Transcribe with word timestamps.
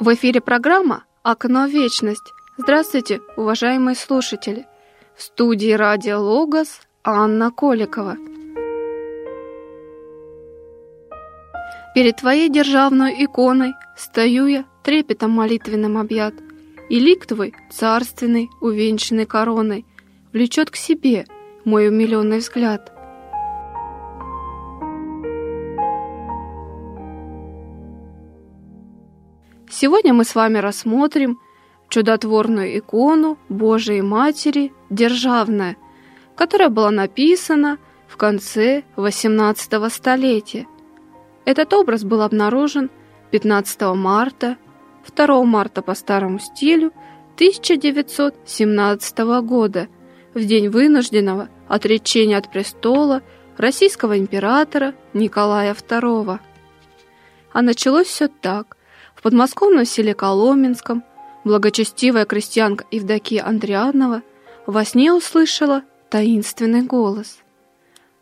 В 0.00 0.14
эфире 0.14 0.40
программа 0.40 1.04
«Окно 1.22 1.66
вечность». 1.66 2.32
Здравствуйте, 2.56 3.20
уважаемые 3.36 3.94
слушатели! 3.94 4.66
В 5.14 5.20
студии 5.20 5.72
«Радио 5.72 6.18
Логос» 6.18 6.80
Анна 7.04 7.50
Коликова. 7.50 8.16
Перед 11.94 12.16
твоей 12.16 12.48
державной 12.48 13.22
иконой 13.22 13.74
стою 13.94 14.46
я 14.46 14.64
трепетом 14.82 15.32
молитвенным 15.32 15.98
объят, 15.98 16.32
и 16.88 16.98
лик 16.98 17.26
твой, 17.26 17.52
царственный, 17.70 18.48
увенчанный 18.62 19.26
короной, 19.26 19.84
влечет 20.32 20.70
к 20.70 20.76
себе 20.76 21.26
мой 21.66 21.88
умиленный 21.88 22.38
взгляд— 22.38 22.90
Сегодня 29.80 30.12
мы 30.12 30.26
с 30.26 30.34
вами 30.34 30.58
рассмотрим 30.58 31.40
чудотворную 31.88 32.76
икону 32.76 33.38
Божией 33.48 34.02
Матери 34.02 34.74
Державная, 34.90 35.78
которая 36.36 36.68
была 36.68 36.90
написана 36.90 37.78
в 38.06 38.18
конце 38.18 38.82
XVIII 38.96 39.88
столетия. 39.88 40.66
Этот 41.46 41.72
образ 41.72 42.04
был 42.04 42.20
обнаружен 42.20 42.90
15 43.30 43.80
марта, 43.94 44.58
2 45.16 45.44
марта 45.44 45.80
по 45.80 45.94
старому 45.94 46.40
стилю 46.40 46.92
1917 47.36 49.18
года, 49.42 49.88
в 50.34 50.44
день 50.44 50.68
вынужденного 50.68 51.48
отречения 51.68 52.36
от 52.36 52.52
престола 52.52 53.22
российского 53.56 54.18
императора 54.18 54.92
Николая 55.14 55.72
II. 55.72 56.38
А 57.54 57.62
началось 57.62 58.08
все 58.08 58.28
так. 58.28 58.76
В 59.20 59.22
подмосковном 59.22 59.84
селе 59.84 60.14
Коломенском 60.14 61.04
благочестивая 61.44 62.24
крестьянка 62.24 62.86
Евдокия 62.90 63.46
Андрианова 63.46 64.22
во 64.64 64.84
сне 64.86 65.12
услышала 65.12 65.82
таинственный 66.08 66.80
голос. 66.80 67.40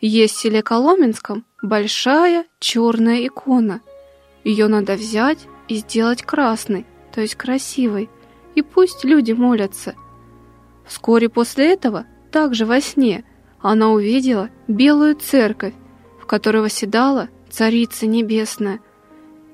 Есть 0.00 0.34
в 0.34 0.40
селе 0.40 0.60
Коломенском 0.60 1.44
большая 1.62 2.46
черная 2.58 3.24
икона. 3.24 3.80
Ее 4.42 4.66
надо 4.66 4.94
взять 4.94 5.38
и 5.68 5.76
сделать 5.76 6.22
красной, 6.22 6.84
то 7.14 7.20
есть 7.20 7.36
красивой, 7.36 8.10
и 8.56 8.62
пусть 8.62 9.04
люди 9.04 9.30
молятся. 9.30 9.94
Вскоре 10.84 11.28
после 11.28 11.74
этого, 11.74 12.06
также 12.32 12.66
во 12.66 12.80
сне, 12.80 13.24
она 13.60 13.90
увидела 13.90 14.50
белую 14.66 15.14
церковь, 15.14 15.74
в 16.20 16.26
которой 16.26 16.60
восседала 16.60 17.28
Царица 17.50 18.08
Небесная, 18.08 18.80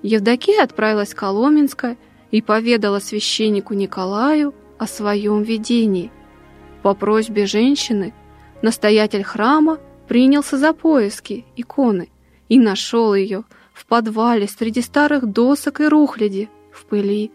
Евдокия 0.05 0.63
отправилась 0.63 1.15
в 1.15 1.17
Коломенское 1.17 1.97
и 2.31 2.43
поведала 2.43 2.99
священнику 2.99 3.73
Николаю 3.73 4.55
о 4.77 4.87
своем 4.87 5.43
видении. 5.43 6.13
По 6.83 6.93
просьбе 6.93 7.47
женщины 7.47 8.13
настоятель 8.61 9.23
храма 9.23 9.79
принялся 10.07 10.59
за 10.59 10.75
поиски 10.75 11.47
иконы 11.57 12.11
и 12.51 12.59
нашел 12.59 13.15
ее 13.15 13.45
в 13.73 13.87
подвале 13.87 14.47
среди 14.47 14.83
старых 14.83 15.25
досок 15.25 15.81
и 15.81 15.89
рухляди 15.89 16.51
в 16.71 16.85
пыли. 16.85 17.33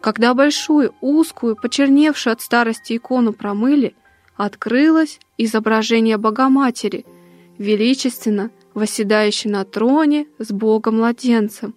Когда 0.00 0.34
большую, 0.34 0.96
узкую, 1.00 1.54
почерневшую 1.54 2.32
от 2.32 2.40
старости 2.40 2.96
икону 2.96 3.32
промыли, 3.32 3.94
открылось 4.34 5.20
изображение 5.38 6.16
Богоматери, 6.16 7.06
величественно 7.58 8.50
восседающей 8.74 9.48
на 9.48 9.64
троне 9.64 10.26
с 10.40 10.50
Богом-младенцем. 10.50 11.76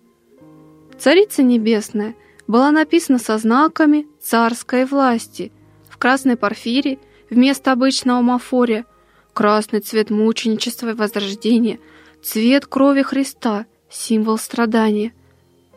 Царица 0.98 1.44
Небесная 1.44 2.16
была 2.48 2.72
написана 2.72 3.20
со 3.20 3.38
знаками 3.38 4.08
царской 4.22 4.86
власти. 4.86 5.52
В 5.90 5.98
красной 5.98 6.38
порфире 6.38 7.00
вместо 7.30 7.72
обычного 7.72 8.22
мафория 8.22 8.86
красный 9.34 9.82
цвет 9.82 10.10
мученичества 10.10 10.92
и 10.92 10.94
возрождения, 10.94 11.80
цвет 12.24 12.66
крови 12.66 13.02
Христа, 13.02 13.66
символ 13.90 14.38
страдания. 14.38 15.14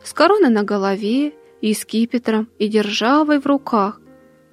С 0.03 0.13
короной 0.13 0.49
на 0.49 0.63
голове 0.63 1.33
и 1.61 1.73
скипетром 1.73 2.47
и 2.57 2.67
державой 2.67 3.39
в 3.39 3.45
руках. 3.45 3.99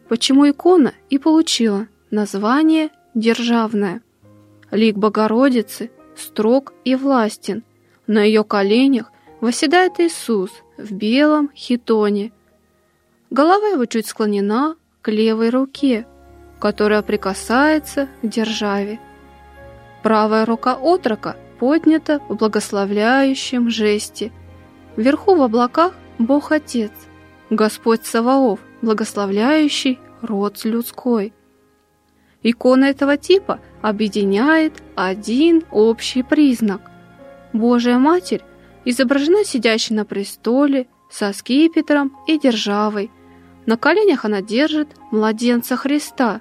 Почему 0.09 0.49
икона 0.49 0.93
и 1.11 1.19
получила 1.19 1.87
название 2.11 2.91
«Державная». 3.15 4.03
Лик 4.71 4.97
Богородицы 4.97 5.91
строг 6.17 6.75
и 6.85 6.97
властен. 6.97 7.63
На 8.07 8.23
ее 8.23 8.45
коленях 8.45 9.13
восседает 9.47 10.01
Иисус 10.01 10.51
в 10.77 10.91
белом 10.91 11.53
хитоне. 11.55 12.33
Голова 13.31 13.69
его 13.69 13.85
чуть 13.85 14.09
склонена 14.09 14.75
к 15.03 15.09
левой 15.09 15.51
руке, 15.51 16.05
которая 16.59 17.01
прикасается 17.03 18.09
к 18.23 18.27
державе. 18.27 18.99
Правая 20.03 20.47
рука 20.47 20.75
отрока 20.75 21.37
поднята 21.61 22.19
в 22.29 22.35
благословляющем 22.35 23.71
жесте. 23.71 24.33
Вверху 24.97 25.37
в 25.37 25.43
облаках 25.43 25.95
Бог 26.19 26.51
Отец, 26.51 26.91
Господь 27.49 28.05
Саваоф, 28.05 28.59
благословляющий 28.83 30.01
род 30.23 30.65
людской. 30.65 31.33
Икона 32.43 32.87
этого 32.87 33.17
типа 33.17 33.61
объединяет 33.81 34.83
один 34.97 35.63
общий 35.71 36.25
признак. 36.25 36.81
Божья 37.53 37.99
Матерь 37.99 38.43
изображена 38.87 39.45
сидящей 39.45 39.95
на 39.95 40.07
престоле 40.07 40.87
со 41.11 41.33
скипетром 41.35 42.17
и 42.27 42.39
державой. 42.39 43.11
На 43.67 43.77
коленях 43.77 44.25
она 44.25 44.41
держит 44.41 44.89
младенца 45.11 45.77
Христа. 45.77 46.41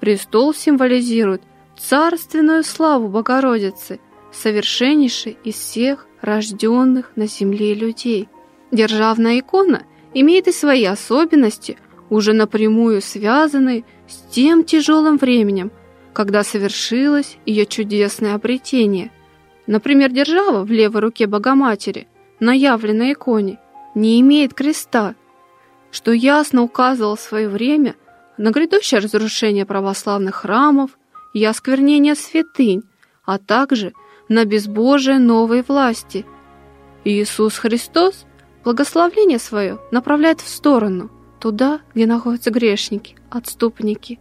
Престол 0.00 0.54
символизирует 0.54 1.42
царственную 1.78 2.62
славу 2.62 3.08
Богородицы, 3.08 4.00
совершеннейшей 4.32 5.36
из 5.44 5.56
всех 5.56 6.06
рожденных 6.20 7.12
на 7.16 7.26
земле 7.26 7.74
людей. 7.74 8.28
Державная 8.70 9.40
икона 9.40 9.82
имеет 10.14 10.46
и 10.46 10.52
свои 10.52 10.84
особенности, 10.84 11.76
уже 12.08 12.32
напрямую 12.34 13.02
связанные 13.02 13.84
с 14.06 14.32
тем 14.32 14.62
тяжелым 14.62 15.16
временем, 15.16 15.72
когда 16.12 16.44
совершилось 16.44 17.36
ее 17.44 17.66
чудесное 17.66 18.34
обретение– 18.34 19.10
Например, 19.66 20.10
держава 20.10 20.64
в 20.64 20.70
левой 20.70 21.00
руке 21.00 21.26
Богоматери 21.26 22.06
на 22.40 22.52
явленной 22.52 23.12
иконе 23.12 23.58
не 23.94 24.20
имеет 24.20 24.54
креста, 24.54 25.14
что 25.90 26.12
ясно 26.12 26.62
указывало 26.62 27.16
в 27.16 27.20
свое 27.20 27.48
время 27.48 27.94
на 28.36 28.50
грядущее 28.50 29.00
разрушение 29.00 29.64
православных 29.64 30.34
храмов 30.36 30.98
и 31.32 31.44
осквернение 31.44 32.14
святынь, 32.14 32.82
а 33.24 33.38
также 33.38 33.92
на 34.28 34.44
безбожие 34.44 35.18
новой 35.18 35.62
власти. 35.62 36.26
Иисус 37.04 37.58
Христос 37.58 38.26
благословление 38.64 39.38
свое 39.38 39.78
направляет 39.90 40.40
в 40.40 40.48
сторону, 40.48 41.10
туда, 41.38 41.80
где 41.94 42.06
находятся 42.06 42.50
грешники, 42.50 43.16
отступники. 43.30 44.18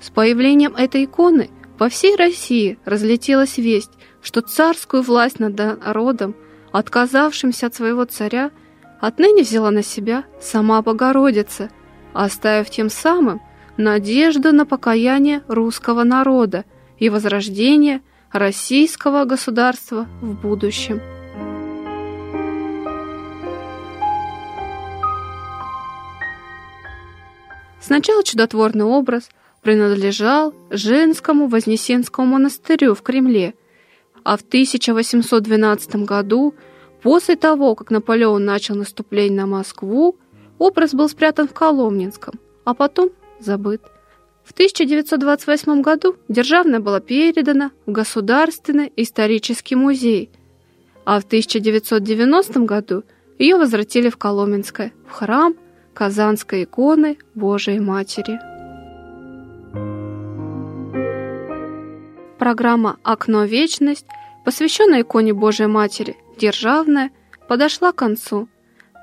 С 0.00 0.10
появлением 0.10 0.74
этой 0.76 1.04
иконы 1.04 1.50
по 1.78 1.88
всей 1.88 2.16
России 2.16 2.78
разлетелась 2.84 3.58
весть 3.58 3.90
что 4.24 4.40
царскую 4.40 5.02
власть 5.02 5.38
над 5.38 5.54
народом, 5.54 6.34
отказавшимся 6.72 7.66
от 7.66 7.74
своего 7.74 8.06
царя, 8.06 8.50
отныне 9.00 9.42
взяла 9.42 9.70
на 9.70 9.82
себя 9.82 10.24
сама 10.40 10.80
Богородица, 10.80 11.68
оставив 12.14 12.70
тем 12.70 12.88
самым 12.88 13.42
надежду 13.76 14.52
на 14.52 14.64
покаяние 14.64 15.42
русского 15.46 16.04
народа 16.04 16.64
и 16.98 17.10
возрождение 17.10 18.00
российского 18.32 19.26
государства 19.26 20.08
в 20.22 20.32
будущем. 20.40 21.02
Сначала 27.78 28.24
чудотворный 28.24 28.86
образ 28.86 29.28
принадлежал 29.64 30.54
женскому 30.70 31.48
Вознесенскому 31.48 32.28
монастырю 32.28 32.94
в 32.94 33.02
Кремле– 33.02 33.54
а 34.24 34.38
в 34.38 34.40
1812 34.40 35.96
году, 35.96 36.54
после 37.02 37.36
того, 37.36 37.74
как 37.74 37.90
Наполеон 37.90 38.44
начал 38.44 38.74
наступление 38.74 39.42
на 39.42 39.46
Москву, 39.46 40.16
образ 40.58 40.94
был 40.94 41.08
спрятан 41.08 41.46
в 41.46 41.52
Коломнинском, 41.52 42.40
а 42.64 42.74
потом 42.74 43.10
забыт. 43.38 43.82
В 44.42 44.52
1928 44.52 45.82
году 45.82 46.16
Державная 46.28 46.80
была 46.80 47.00
передана 47.00 47.70
в 47.86 47.92
Государственный 47.92 48.92
исторический 48.96 49.76
музей, 49.76 50.30
а 51.04 51.20
в 51.20 51.24
1990 51.24 52.60
году 52.60 53.04
ее 53.38 53.56
возвратили 53.56 54.08
в 54.08 54.16
Коломенское, 54.16 54.92
в 55.06 55.12
храм 55.12 55.54
Казанской 55.92 56.64
иконы 56.64 57.18
Божией 57.34 57.80
Матери. 57.80 58.53
Программа 62.44 62.98
«Окно 63.02 63.44
вечность», 63.44 64.04
посвященная 64.44 65.00
иконе 65.00 65.32
Божией 65.32 65.66
Матери, 65.66 66.18
Державная, 66.38 67.10
подошла 67.48 67.90
к 67.90 67.96
концу. 67.96 68.48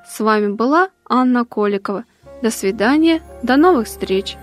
С 0.08 0.20
вами 0.20 0.50
была 0.50 0.90
Анна 1.10 1.44
Коликова. 1.44 2.06
До 2.44 2.52
свидания, 2.52 3.24
до 3.42 3.58
новых 3.58 3.88
встреч! 3.88 4.38